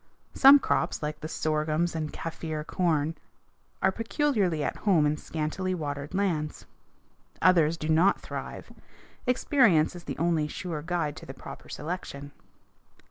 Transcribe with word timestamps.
Some 0.33 0.57
crops, 0.57 1.03
like 1.03 1.19
the 1.19 1.27
sorghums 1.27 1.93
and 1.95 2.11
Kafir 2.11 2.63
corn, 2.63 3.13
are 3.83 3.91
peculiarly 3.91 4.63
at 4.63 4.77
home 4.77 5.05
in 5.05 5.15
scantily 5.15 5.75
watered 5.75 6.15
lands. 6.15 6.65
Others 7.43 7.77
do 7.77 7.87
not 7.87 8.19
thrive. 8.19 8.71
Experience 9.27 9.95
is 9.95 10.05
the 10.05 10.17
only 10.17 10.47
sure 10.47 10.81
guide 10.81 11.15
to 11.17 11.27
the 11.27 11.35
proper 11.35 11.69
selection. 11.69 12.31